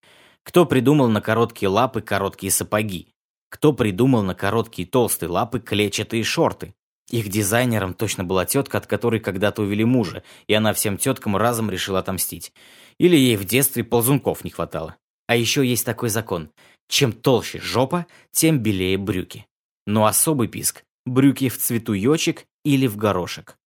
Кто 0.45 0.65
придумал 0.65 1.09
на 1.09 1.21
короткие 1.21 1.69
лапы 1.69 2.01
короткие 2.01 2.53
сапоги? 2.53 3.09
Кто 3.49 3.73
придумал 3.73 4.23
на 4.23 4.35
короткие 4.35 4.87
толстые 4.87 5.31
лапы 5.31 5.61
клетчатые 5.61 6.25
шорты? 6.25 6.75
Их 7.11 7.29
дизайнером 7.29 7.95
точно 7.95 8.25
была 8.25 8.47
тетка, 8.47 8.79
от 8.79 8.87
которой 8.87 9.21
когда-то 9.21 9.63
увели 9.63 9.85
мужа, 9.85 10.23
и 10.47 10.55
она 10.55 10.73
всем 10.73 10.97
теткам 10.97 11.37
разом 11.37 11.71
решила 11.71 11.99
отомстить. 11.99 12.53
Или 12.99 13.17
ей 13.17 13.37
в 13.37 13.45
детстве 13.45 13.85
ползунков 13.85 14.45
не 14.45 14.51
хватало. 14.51 14.97
А 15.27 15.37
еще 15.37 15.67
есть 15.67 15.85
такой 15.85 16.09
закон. 16.09 16.51
Чем 16.89 17.13
толще 17.13 17.61
жопа, 17.61 18.07
тем 18.31 18.59
белее 18.61 18.97
брюки. 18.99 19.47
Но 19.87 20.07
особый 20.07 20.49
писк– 20.49 20.85
брюки 21.07 21.49
в 21.49 21.59
цвету 21.59 21.93
ёчек 21.93 22.47
или 22.65 22.87
в 22.87 22.97
горошек. 22.97 23.57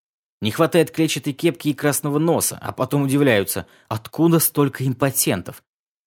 Не 0.41 0.51
хватает 0.51 0.91
клетчатой 0.91 1.33
кепки 1.33 1.69
и 1.69 1.75
красного 1.75 2.19
носа, 2.19 2.59
а 2.61 2.73
потом 2.73 3.03
удивляются, 3.03 3.67
откуда 3.89 4.39
столько 4.39 4.87
импотентов. 4.87 5.63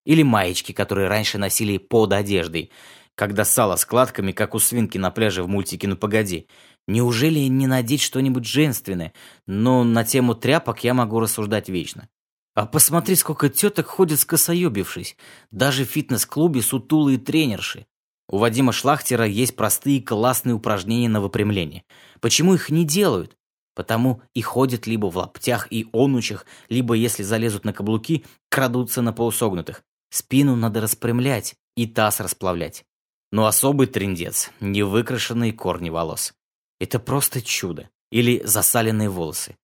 Или 0.06 0.24
маечки, 0.24 0.72
которые 0.72 1.08
раньше 1.08 1.38
носили 1.38 1.78
под 1.78 2.14
одеждой– 2.14 2.72
когда 3.20 3.44
сало 3.44 3.76
складками, 3.76 4.32
как 4.32 4.56
у 4.56 4.60
свинки 4.60 4.98
на 4.98 5.12
пляже 5.12 5.44
в 5.44 5.48
мультике 5.50 5.90
«Ну 5.90 5.98
погоди». 5.98 6.48
Неужели 6.88 7.40
не 7.40 7.68
надеть 7.68 8.02
что-нибудь 8.02 8.46
женственное? 8.46 9.12
Но 9.46 9.84
на 9.84 10.06
тему 10.06 10.36
тряпок 10.36 10.86
я 10.86 10.94
могу 10.94 11.20
рассуждать 11.20 11.68
вечно. 11.68 12.08
А 12.56 12.66
посмотри, 12.66 13.16
сколько 13.16 13.50
теток 13.50 13.88
ходят 13.88 14.22
скосоебившись. 14.22 15.18
Даже 15.52 15.84
в 15.84 15.90
фитнес-клубе 15.90 16.62
сутулые 16.62 17.18
тренерши. 17.18 17.88
У 18.30 18.38
Вадима 18.38 18.72
Шлахтера 18.72 19.26
есть 19.26 19.56
простые 19.56 20.02
классные 20.02 20.54
упражнения 20.54 21.10
на 21.10 21.20
выпрямление. 21.20 21.84
Почему 22.22 22.54
их 22.54 22.70
не 22.70 22.86
делают? 22.86 23.36
Потому 23.76 24.22
и 24.36 24.42
ходят 24.42 24.86
либо 24.86 25.10
в 25.10 25.18
лаптях 25.18 25.68
и 25.72 25.88
онучах, 25.94 26.46
либо, 26.70 26.94
если 26.94 27.24
залезут 27.24 27.66
на 27.66 27.74
каблуки, 27.74 28.24
крадутся 28.50 29.02
на 29.02 29.14
полусогнутых. 29.14 29.84
Спину 30.12 30.56
надо 30.56 30.82
распрямлять 30.82 31.56
и 31.76 31.88
таз 31.88 32.20
расплавлять. 32.20 32.86
Но 33.32 33.48
особый 33.48 33.88
трендец– 33.88 34.52
невыкрашенные 34.60 35.54
корни 35.54 35.90
волос. 35.90 36.34
Это 36.80 37.00
просто 37.00 37.42
чудо. 37.42 37.90
Или 38.12 38.42
засаленные 38.44 39.10
волосы. 39.10 39.56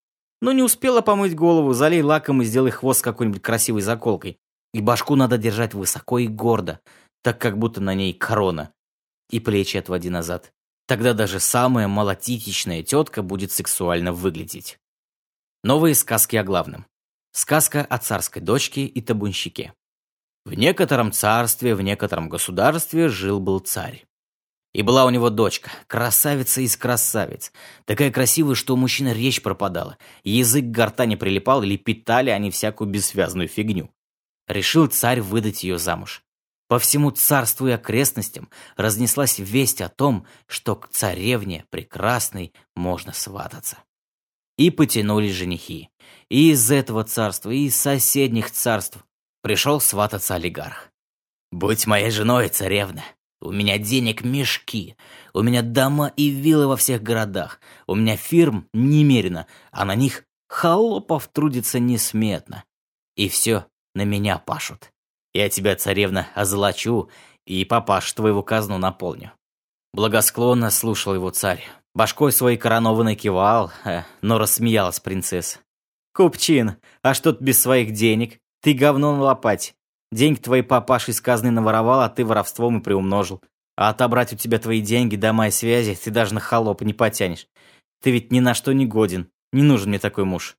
Но 0.42 0.52
не 0.52 0.62
успела 0.64 1.02
помыть 1.02 1.36
голову, 1.36 1.74
залей 1.74 2.02
лаком 2.02 2.42
и 2.42 2.46
сделай 2.46 2.72
хвост 2.72 3.02
какой-нибудь 3.02 3.42
красивой 3.42 3.82
заколкой. 3.82 4.38
И 4.74 4.82
башку 4.82 5.16
надо 5.16 5.38
держать 5.38 5.74
высоко 5.74 6.20
и 6.20 6.28
гордо, 6.28 6.80
так 7.26 7.42
как 7.42 7.58
будто 7.58 7.82
на 7.82 7.96
ней 7.96 8.14
корона. 8.14 8.72
И 9.32 9.40
плечи 9.40 9.78
отводи 9.78 10.12
назад. 10.12 10.54
Тогда 10.86 11.16
даже 11.16 11.40
самая 11.40 11.88
малотитичная 11.88 12.84
тетка 12.84 13.24
будет 13.24 13.52
сексуально 13.52 14.14
выглядеть. 14.14 14.78
Новые 15.64 15.96
сказки 15.96 16.36
о 16.36 16.44
главном. 16.44 16.86
Сказка 17.32 17.82
о 17.82 17.98
царской 17.98 18.44
дочке 18.44 18.86
и 18.86 19.02
табунщике. 19.02 19.74
В 20.46 20.54
некотором 20.54 21.12
царстве, 21.12 21.74
в 21.74 21.82
некотором 21.82 22.30
государстве 22.30 23.10
жил-был 23.10 23.58
царь. 23.58 24.06
И 24.76 24.84
была 24.84 25.04
у 25.06 25.10
него 25.10 25.32
дочка, 25.32 25.72
красавица 25.88 26.62
из 26.62 26.78
красавиц. 26.78 27.52
Такая 27.86 28.12
красивая, 28.12 28.54
что 28.54 28.76
у 28.76 28.78
мужчины 28.78 29.14
речь 29.16 29.42
пропадала. 29.42 29.98
Язык 30.24 30.66
к 30.66 30.70
гортани 30.70 31.16
прилипал 31.16 31.64
или 31.64 31.76
питали 31.76 32.30
они 32.30 32.52
всякую 32.52 32.88
бессвязную 32.92 33.48
фигню. 33.48 33.90
Решил 34.48 34.86
царь 34.86 35.22
выдать 35.22 35.64
ее 35.64 35.80
замуж. 35.80 36.22
По 36.68 36.80
всему 36.80 37.12
царству 37.12 37.68
и 37.68 37.72
окрестностям 37.72 38.50
разнеслась 38.76 39.38
весть 39.38 39.82
о 39.82 39.90
том, 39.90 40.26
что 40.48 40.76
к 40.76 40.88
царевне 40.90 41.66
прекрасной 41.70 42.54
можно 42.76 43.14
свататься. 43.14 43.78
И 44.58 44.72
потянулись 44.72 45.34
женихи. 45.34 45.90
И 46.30 46.52
из 46.52 46.72
этого 46.72 47.04
царства, 47.04 47.52
и 47.52 47.66
из 47.66 47.76
соседних 47.76 48.50
царств 48.50 48.98
пришел 49.42 49.80
свататься 49.80 50.36
олигарх. 50.36 50.92
«Будь 51.52 51.86
моей 51.86 52.10
женой, 52.10 52.48
царевна. 52.50 53.04
У 53.42 53.52
меня 53.52 53.78
денег 53.78 54.24
мешки. 54.24 54.96
У 55.34 55.42
меня 55.42 55.62
дома 55.62 56.12
и 56.16 56.30
виллы 56.30 56.68
во 56.68 56.78
всех 56.78 57.04
городах. 57.04 57.60
У 57.86 57.94
меня 57.94 58.18
фирм 58.18 58.68
немерено, 58.74 59.46
а 59.72 59.86
на 59.86 59.94
них 59.94 60.24
холопов 60.48 61.28
трудится 61.28 61.80
несметно. 61.80 62.64
И 63.16 63.30
все 63.30 63.68
на 63.94 64.04
меня 64.04 64.40
пашут. 64.40 64.92
Я 65.36 65.50
тебя, 65.50 65.76
царевна, 65.76 66.30
озолочу 66.34 67.10
и 67.46 67.66
папаш 67.66 68.14
твоего 68.14 68.42
казну 68.42 68.78
наполню. 68.78 69.34
Благосклонно 69.92 70.72
слушал 70.72 71.14
его 71.14 71.30
царь. 71.30 71.62
Башкой 71.94 72.32
своей 72.32 72.58
коронованной 72.58 73.18
кивал, 73.18 73.70
э, 73.84 74.04
но 74.22 74.38
рассмеялась 74.38 75.02
принцесса. 75.02 75.60
«Купчин, 76.14 76.78
а 77.02 77.14
что 77.14 77.34
ты 77.34 77.44
без 77.44 77.62
своих 77.62 77.92
денег? 77.92 78.40
Ты 78.62 78.72
говно 78.72 79.14
на 79.14 79.24
лопать. 79.24 79.76
Деньги 80.10 80.40
твои 80.40 80.62
папаши 80.62 81.12
из 81.12 81.20
казны 81.20 81.52
наворовал, 81.52 82.00
а 82.00 82.10
ты 82.10 82.24
воровством 82.24 82.80
и 82.80 82.82
приумножил. 82.82 83.42
А 83.76 83.90
отобрать 83.90 84.32
у 84.32 84.38
тебя 84.38 84.58
твои 84.58 84.80
деньги, 84.80 85.18
дома 85.18 85.50
и 85.50 85.52
связи 85.52 86.00
ты 86.02 86.12
даже 86.12 86.34
на 86.34 86.40
холопа 86.40 86.86
не 86.86 86.94
потянешь. 86.94 87.50
Ты 88.02 88.12
ведь 88.12 88.32
ни 88.32 88.40
на 88.40 88.54
что 88.54 88.72
не 88.72 88.86
годен. 88.86 89.28
Не 89.52 89.64
нужен 89.64 89.90
мне 89.90 90.00
такой 90.00 90.24
муж. 90.24 90.56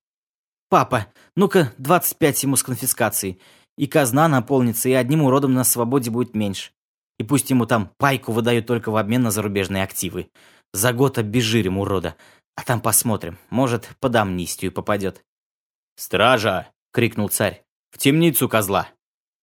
Папа, 0.69 1.07
ну-ка, 1.35 1.73
25 1.79 2.43
ему 2.43 2.57
с 2.57 2.63
конфискацией. 2.63 3.41
И 3.77 3.87
казна 3.87 4.29
наполнится, 4.29 4.89
и 4.89 4.93
одним 4.93 5.23
уродом 5.23 5.55
на 5.55 5.65
свободе 5.65 6.11
будет 6.11 6.35
меньше. 6.35 6.71
И 7.19 7.25
пусть 7.25 7.51
ему 7.51 7.67
там 7.67 7.91
пайку 7.99 8.33
выдают 8.33 8.67
только 8.67 8.91
в 8.91 8.97
обмен 8.97 9.23
на 9.23 9.31
зарубежные 9.31 9.83
активы. 9.83 10.31
За 10.73 10.93
год 10.93 11.19
обезжирим 11.19 11.79
урода. 11.79 12.17
А 12.57 12.63
там 12.63 12.81
посмотрим. 12.81 13.39
Может, 13.51 13.91
под 14.01 14.17
амнистию 14.17 14.73
попадет. 14.73 15.25
«Стража!»— 15.97 16.69
крикнул 16.93 17.29
царь. 17.29 17.65
«В 17.91 17.99
темницу 17.99 18.49
козла!» 18.49 18.89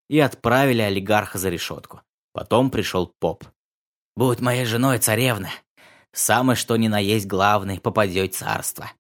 И 0.10 0.20
отправили 0.20 0.82
олигарха 0.82 1.38
за 1.38 1.50
решетку. 1.50 2.02
Потом 2.34 2.70
пришел 2.70 3.12
поп. 3.20 3.44
«Будь 4.16 4.40
моей 4.40 4.66
женой, 4.66 5.00
царевна. 5.00 5.50
Самое 6.12 6.56
что 6.56 6.76
ни 6.76 6.88
на 6.88 7.00
есть 7.00 7.26
главный, 7.26 7.80
попадет 7.80 8.36
царство. 8.36 8.92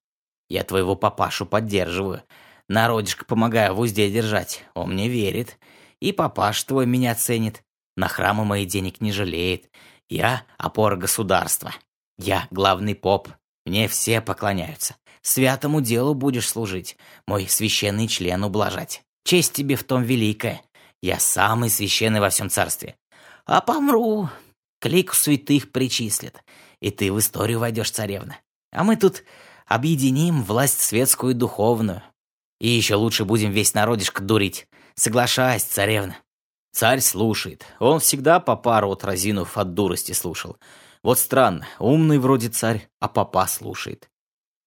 Я 0.49 0.63
твоего 0.63 0.95
папашу 0.95 1.45
поддерживаю. 1.45 2.23
Народишко 2.70 3.25
помогаю 3.25 3.75
в 3.75 3.79
узде 3.79 4.10
держать. 4.10 4.63
Он 4.74 4.93
мне 4.93 5.10
верит. 5.10 5.58
И 6.00 6.12
папаш 6.12 6.63
твой 6.63 6.86
меня 6.86 7.15
ценит. 7.15 7.63
На 7.96 8.08
храмы 8.08 8.46
мои 8.46 8.65
денег 8.65 9.01
не 9.01 9.12
жалеет. 9.12 9.70
Я 10.10 10.43
опора 10.58 10.96
государства. 10.96 11.74
Я 12.17 12.48
главный 12.51 12.96
поп. 12.96 13.29
Мне 13.65 13.88
все 13.88 14.22
поклоняются. 14.22 14.96
Святому 15.22 15.82
делу 15.82 16.13
будешь 16.13 16.50
служить. 16.50 16.98
Мой 17.27 17.48
священный 17.48 18.08
член 18.08 18.43
ублажать. 18.43 19.03
Честь 19.24 19.53
тебе 19.53 19.75
в 19.75 19.84
том 19.84 20.03
великая. 20.03 20.62
Я 21.01 21.20
самый 21.20 21.70
священный 21.70 22.20
во 22.20 22.29
всем 22.29 22.50
царстве. 22.50 22.96
А 23.46 23.62
помру, 23.62 24.29
к 24.79 24.88
лику 24.88 25.15
святых 25.15 25.72
причислят. 25.72 26.43
И 26.82 26.91
ты 26.91 27.12
в 27.12 27.20
историю 27.20 27.60
войдешь, 27.60 27.91
царевна. 27.91 28.38
А 28.72 28.84
мы 28.84 28.98
тут 28.98 29.24
объединим 29.65 30.43
власть 30.43 30.82
светскую 30.82 31.32
и 31.32 31.36
духовную. 31.38 32.03
И 32.60 32.67
еще 32.67 32.95
лучше 32.95 33.25
будем 33.25 33.51
весь 33.51 33.74
народишко 33.74 34.22
дурить. 34.22 34.67
Соглашайся, 34.95 35.69
царевна. 35.69 36.17
Царь 36.72 37.01
слушает. 37.01 37.65
Он 37.79 38.00
всегда 38.00 38.39
папа 38.39 38.81
рот 38.81 39.03
разинув 39.03 39.57
от 39.57 39.74
дурости 39.74 40.12
слушал. 40.12 40.57
Вот 41.03 41.19
странно, 41.19 41.67
умный 41.79 42.17
вроде 42.17 42.50
царь, 42.50 42.88
а 43.00 43.07
папа 43.07 43.45
слушает. 43.48 44.10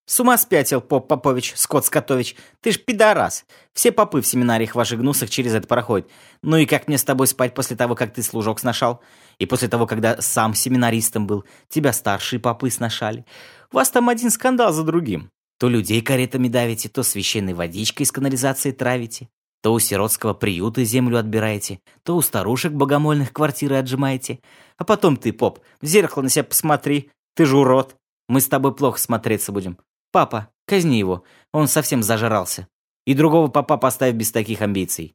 С 0.09 0.21
ума 0.21 0.39
спятил, 0.39 0.81
поп 0.81 1.09
Попович, 1.09 1.55
Скот 1.57 1.85
Скотович. 1.85 2.37
Ты 2.61 2.71
ж 2.71 2.79
пидорас. 2.79 3.45
Все 3.73 3.91
попы 3.91 4.21
в 4.21 4.27
семинариях 4.27 4.77
ваших 4.77 5.01
гнусах 5.01 5.29
через 5.31 5.53
это 5.53 5.67
проходят. 5.67 6.09
Ну 6.43 6.57
и 6.59 6.67
как 6.67 6.87
мне 6.87 6.97
с 6.97 7.03
тобой 7.03 7.27
спать 7.27 7.55
после 7.55 7.77
того, 7.77 7.97
как 7.97 8.15
ты 8.15 8.23
служок 8.23 8.61
сношал? 8.61 9.03
И 9.39 9.47
после 9.47 9.67
того, 9.67 9.85
когда 9.89 10.23
сам 10.23 10.55
семинаристом 10.55 11.27
был, 11.27 11.45
тебя 11.69 11.93
старшие 11.93 12.39
попы 12.39 12.71
сношали. 12.71 13.27
У 13.73 13.77
вас 13.77 13.91
там 13.91 14.09
один 14.09 14.31
скандал 14.31 14.73
за 14.73 14.85
другим. 14.85 15.33
То 15.59 15.69
людей 15.69 16.03
каретами 16.03 16.49
давите, 16.49 16.89
то 16.89 17.03
священной 17.03 17.55
водичкой 17.55 18.05
из 18.05 18.13
канализации 18.13 18.73
травите, 18.73 19.29
то 19.63 19.73
у 19.73 19.79
сиротского 19.79 20.35
приюта 20.35 20.85
землю 20.85 21.19
отбираете, 21.19 21.81
то 22.05 22.15
у 22.15 22.23
старушек 22.23 22.73
богомольных 22.73 23.33
квартиры 23.33 23.77
отжимаете. 23.77 24.41
А 24.77 24.85
потом 24.85 25.17
ты, 25.17 25.33
поп, 25.33 25.61
в 25.81 25.87
зеркало 25.87 26.23
на 26.23 26.29
себя 26.29 26.45
посмотри. 26.45 27.11
Ты 27.35 27.47
же 27.47 27.57
урод. 27.57 27.97
Мы 28.29 28.41
с 28.41 28.49
тобой 28.49 28.75
плохо 28.75 28.99
смотреться 28.99 29.53
будем. 29.53 29.79
Папа, 30.13 30.51
казни 30.67 30.97
его. 30.97 31.25
Он 31.53 31.69
совсем 31.69 32.03
зажрался. 32.03 32.69
И 33.07 33.15
другого 33.15 33.49
папа 33.49 33.77
поставь 33.77 34.15
без 34.15 34.31
таких 34.31 34.63
амбиций. 34.63 35.15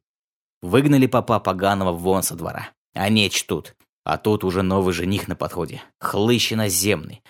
Выгнали 0.60 1.06
папа 1.06 1.40
поганого 1.40 1.92
вон 1.92 2.22
со 2.22 2.34
двора. 2.34 2.70
А 2.94 3.08
не 3.08 3.30
чтут. 3.30 3.74
А 4.04 4.18
тут 4.18 4.44
уже 4.44 4.62
новый 4.62 4.92
жених 4.92 5.28
на 5.28 5.36
подходе. 5.36 5.82
Хлыщ 6.00 6.50
наземный. 6.52 7.22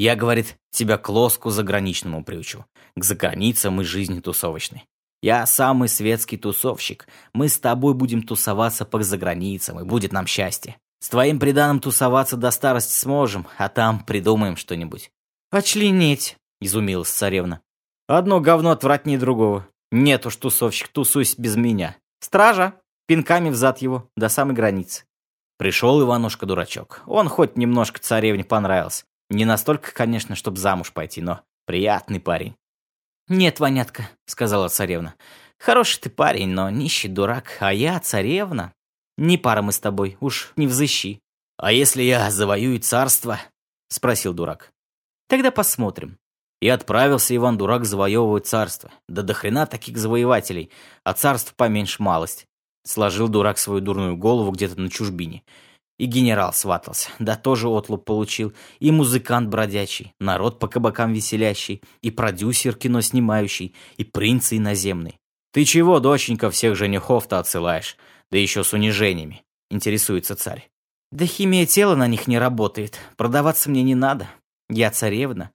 Я, 0.00 0.16
говорит, 0.16 0.56
тебя 0.70 0.96
к 0.96 1.10
лоску 1.10 1.50
заграничному 1.50 2.24
приучу. 2.24 2.64
К 2.96 3.04
заграницам 3.04 3.82
и 3.82 3.84
жизни 3.84 4.20
тусовочной. 4.20 4.86
Я 5.20 5.44
самый 5.44 5.90
светский 5.90 6.38
тусовщик. 6.38 7.06
Мы 7.34 7.50
с 7.50 7.58
тобой 7.58 7.92
будем 7.92 8.22
тусоваться 8.22 8.86
по 8.86 9.02
заграницам, 9.02 9.78
и 9.78 9.84
будет 9.84 10.10
нам 10.14 10.26
счастье. 10.26 10.78
С 11.00 11.10
твоим 11.10 11.38
приданым 11.38 11.80
тусоваться 11.80 12.38
до 12.38 12.50
старости 12.50 12.94
сможем, 12.94 13.46
а 13.58 13.68
там 13.68 14.02
придумаем 14.02 14.56
что-нибудь. 14.56 15.10
Очленеть, 15.50 16.38
изумилась 16.62 17.10
царевна. 17.10 17.60
Одно 18.08 18.40
говно 18.40 18.70
отвратнее 18.70 19.18
другого. 19.18 19.68
Нет 19.90 20.24
уж, 20.24 20.34
тусовщик, 20.36 20.88
тусуйся 20.88 21.34
без 21.36 21.56
меня. 21.56 21.94
Стража, 22.20 22.72
пинками 23.06 23.50
взад 23.50 23.82
его, 23.82 24.08
до 24.16 24.30
самой 24.30 24.54
границы. 24.54 25.04
Пришел 25.58 26.00
Иванушка-дурачок. 26.00 27.02
Он 27.04 27.28
хоть 27.28 27.58
немножко 27.58 28.00
царевне 28.00 28.44
понравился. 28.44 29.04
Не 29.30 29.44
настолько, 29.44 29.92
конечно, 29.92 30.34
чтобы 30.34 30.58
замуж 30.58 30.92
пойти, 30.92 31.22
но 31.22 31.40
приятный 31.64 32.20
парень. 32.20 32.56
«Нет, 33.28 33.60
Ванятка»,— 33.60 34.10
сказала 34.26 34.68
царевна. 34.68 35.14
«Хороший 35.56 36.00
ты 36.00 36.10
парень, 36.10 36.48
но 36.48 36.68
нищий 36.68 37.08
дурак, 37.08 37.58
а 37.60 37.72
я 37.72 38.00
царевна. 38.00 38.72
Не 39.16 39.38
пара 39.38 39.62
мы 39.62 39.70
с 39.70 39.78
тобой, 39.78 40.16
уж 40.20 40.52
не 40.56 40.66
взыщи». 40.66 41.20
«А 41.56 41.70
если 41.72 42.02
я 42.02 42.30
завоюю 42.30 42.80
царство?»— 42.80 43.38
спросил 43.88 44.32
дурак. 44.32 44.72
«Тогда 45.28 45.52
посмотрим». 45.52 46.18
И 46.60 46.68
отправился 46.68 47.36
Иван-дурак 47.36 47.84
завоевывать 47.84 48.46
царство. 48.46 48.90
Да 49.08 49.22
до 49.22 49.32
хрена 49.32 49.66
таких 49.66 49.96
завоевателей, 49.96 50.70
а 51.04 51.12
царств 51.12 51.54
поменьше 51.54 52.02
малость. 52.02 52.46
Сложил 52.84 53.28
дурак 53.28 53.58
свою 53.58 53.80
дурную 53.80 54.16
голову 54.16 54.50
где-то 54.50 54.80
на 54.80 54.90
чужбине. 54.90 55.42
И 56.00 56.06
генерал 56.06 56.54
сватался, 56.54 57.10
да 57.18 57.36
тоже 57.36 57.68
отлуп 57.68 58.06
получил, 58.06 58.54
и 58.78 58.90
музыкант 58.90 59.50
бродячий, 59.50 60.14
народ 60.18 60.58
по 60.58 60.66
кабакам 60.66 61.12
веселящий, 61.12 61.82
и 62.00 62.10
продюсер 62.10 62.74
кино 62.74 63.02
снимающий, 63.02 63.74
и 63.98 64.04
принц 64.04 64.50
иноземный. 64.54 65.18
«Ты 65.52 65.66
чего, 65.66 66.00
доченька, 66.00 66.50
всех 66.50 66.74
женихов-то 66.74 67.38
отсылаешь? 67.38 67.98
Да 68.30 68.38
еще 68.38 68.64
с 68.64 68.72
унижениями»,— 68.72 69.42
интересуется 69.70 70.36
царь. 70.36 70.70
«Да 71.12 71.26
химия 71.26 71.66
тела 71.66 71.96
на 71.96 72.06
них 72.06 72.26
не 72.26 72.38
работает, 72.38 72.98
продаваться 73.18 73.68
мне 73.68 73.82
не 73.82 73.94
надо. 73.94 74.26
Я 74.70 74.90
царевна, 74.90 75.50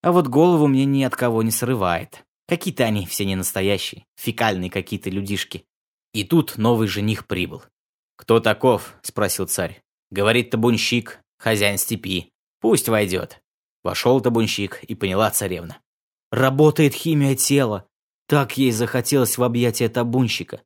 а 0.00 0.12
вот 0.12 0.28
голову 0.28 0.66
мне 0.66 0.86
ни 0.86 1.02
от 1.02 1.14
кого 1.14 1.42
не 1.42 1.50
срывает. 1.50 2.24
Какие-то 2.48 2.84
они 2.84 3.04
все 3.04 3.26
не 3.26 3.36
настоящие, 3.36 4.06
фекальные 4.16 4.70
какие-то 4.70 5.10
людишки. 5.10 5.66
И 6.14 6.24
тут 6.24 6.56
новый 6.56 6.88
жених 6.88 7.26
прибыл. 7.26 7.64
«Кто 8.16 8.40
таков?»– 8.40 8.94
спросил 9.02 9.46
царь. 9.46 9.82
«Говорит 10.10 10.50
табунщик, 10.50 11.20
хозяин 11.38 11.78
степи. 11.78 12.32
Пусть 12.60 12.88
войдет». 12.88 13.40
Вошел 13.82 14.20
табунщик 14.20 14.82
и 14.84 14.94
поняла 14.94 15.30
царевна. 15.30 15.78
«Работает 16.30 16.94
химия 16.94 17.34
тела. 17.34 17.86
Так 18.28 18.58
ей 18.58 18.70
захотелось 18.72 19.38
в 19.38 19.42
объятия 19.42 19.88
табунщика». 19.88 20.62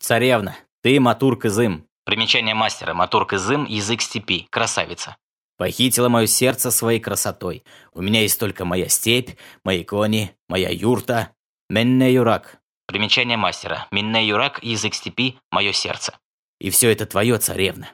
«Царевна, 0.00 0.56
ты 0.82 0.98
Матурка 1.00 1.50
Зым». 1.50 1.86
Примечание 2.04 2.54
мастера. 2.54 2.92
Матурка 2.92 3.38
Зым– 3.38 3.64
язык 3.68 4.02
степи, 4.02 4.46
красавица. 4.50 5.16
Похитила 5.56 6.08
мое 6.08 6.26
сердце 6.26 6.70
своей 6.70 7.00
красотой. 7.00 7.64
У 7.92 8.02
меня 8.02 8.22
есть 8.22 8.38
только 8.38 8.64
моя 8.64 8.88
степь, 8.88 9.38
мои 9.64 9.84
кони, 9.84 10.36
моя 10.48 10.68
юрта. 10.70 11.30
Менне 11.70 12.12
юрак. 12.12 12.58
Примечание 12.86 13.36
мастера. 13.36 13.86
Минне 13.90 14.26
юрак, 14.26 14.62
язык 14.62 14.94
степи, 14.94 15.38
мое 15.50 15.72
сердце. 15.72 16.18
И 16.60 16.70
все 16.70 16.90
это 16.90 17.06
твое, 17.06 17.38
царевна. 17.38 17.88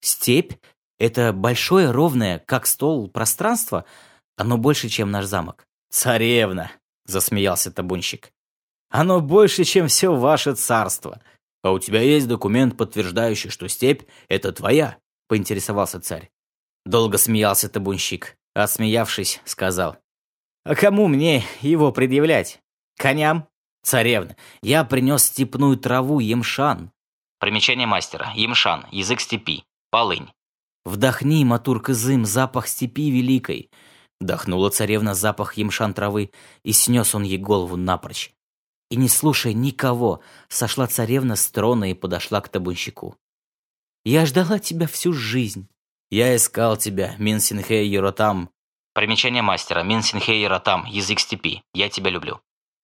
Степь— 0.00 0.54
это 0.98 1.32
большое, 1.32 1.90
ровное, 1.90 2.38
как 2.38 2.66
стол, 2.66 3.08
пространство. 3.08 3.84
Оно 4.36 4.58
больше, 4.58 4.88
чем 4.88 5.10
наш 5.10 5.26
замок. 5.26 5.66
Царевна, 5.90 6.70
засмеялся 7.06 7.70
табунщик. 7.70 8.32
Оно 8.88 9.20
больше, 9.20 9.64
чем 9.64 9.88
все 9.88 10.14
ваше 10.14 10.54
царство. 10.54 11.20
А 11.62 11.72
у 11.72 11.78
тебя 11.78 12.00
есть 12.00 12.28
документ, 12.28 12.76
подтверждающий, 12.76 13.50
что 13.50 13.68
степь— 13.68 14.02
это 14.28 14.52
твоя? 14.52 14.98
Поинтересовался 15.28 16.00
царь. 16.00 16.30
Долго 16.84 17.18
смеялся 17.18 17.68
табунщик. 17.68 18.36
Отсмеявшись, 18.54 19.40
сказал. 19.44 19.96
А 20.64 20.74
кому 20.74 21.06
мне 21.06 21.44
его 21.60 21.92
предъявлять? 21.92 22.60
Коням? 22.96 23.46
«Царевна, 23.82 24.36
я 24.62 24.84
принес 24.84 25.24
степную 25.24 25.76
траву 25.76 26.20
емшан». 26.20 26.92
Примечание 27.38 27.86
мастера. 27.86 28.32
Емшан. 28.34 28.86
Язык 28.90 29.20
степи. 29.20 29.64
Полынь. 29.90 30.32
«Вдохни, 30.84 31.44
Матур-Кызым, 31.44 32.24
запах 32.24 32.68
степи 32.68 33.10
великой». 33.10 33.70
Вдохнула 34.20 34.70
царевна 34.70 35.14
запах 35.14 35.54
емшан 35.54 35.94
травы, 35.94 36.30
и 36.62 36.72
снес 36.72 37.14
он 37.14 37.22
ей 37.22 37.38
голову 37.38 37.76
напрочь. 37.76 38.32
И 38.90 38.96
не 38.96 39.08
слушая 39.08 39.54
никого, 39.54 40.20
сошла 40.48 40.86
царевна 40.86 41.36
с 41.36 41.50
трона 41.50 41.90
и 41.90 41.94
подошла 41.94 42.40
к 42.40 42.48
табунщику. 42.48 43.16
«Я 44.04 44.26
ждала 44.26 44.58
тебя 44.58 44.86
всю 44.86 45.12
жизнь». 45.12 45.68
«Я 46.10 46.34
искал 46.34 46.76
тебя, 46.76 47.14
Минсинхей 47.18 47.88
Юротам». 47.88 48.50
Примечание 48.92 49.42
мастера. 49.42 49.82
Минсинхей 49.84 50.42
Юротам. 50.42 50.84
Язык 50.86 51.20
степи. 51.20 51.62
Я 51.72 51.88
тебя 51.88 52.10
люблю. 52.10 52.40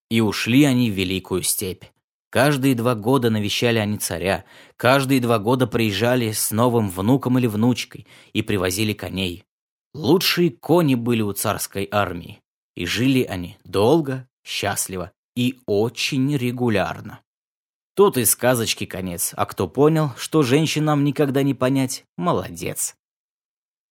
И 0.09 0.21
ушли 0.21 0.63
они 0.63 0.89
в 0.89 0.93
великую 0.93 1.43
степь. 1.43 1.83
Каждые 2.29 2.75
два 2.75 2.93
года 2.95 3.29
навещали 3.29 3.77
они 3.77 3.97
царя, 3.97 4.43
каждые 4.75 5.21
два 5.21 5.39
года 5.39 5.65
приезжали 5.65 6.31
с 6.31 6.51
новым 6.51 6.89
внуком 6.89 7.37
или 7.39 7.47
внучкой 7.47 8.05
и 8.33 8.41
привозили 8.41 8.93
коней. 8.93 9.45
Лучшие 9.93 10.51
кони 10.51 10.95
были 10.95 11.21
у 11.21 11.31
царской 11.31 11.87
армии, 11.89 12.41
и 12.75 12.85
жили 12.85 13.23
они 13.23 13.57
долго, 13.63 14.27
счастливо 14.43 15.11
и 15.35 15.59
очень 15.65 16.35
регулярно. 16.35 17.21
Тут 17.95 18.17
и 18.17 18.25
сказочки 18.25 18.85
конец, 18.85 19.33
а 19.35 19.45
кто 19.45 19.67
понял, 19.67 20.11
что 20.17 20.43
женщинам 20.43 21.03
никогда 21.03 21.43
не 21.43 21.53
понять, 21.53 22.03
молодец. 22.17 22.96